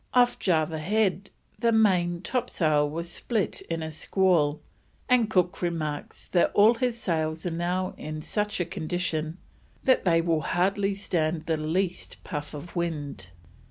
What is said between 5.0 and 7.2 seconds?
and Cook remarks that all his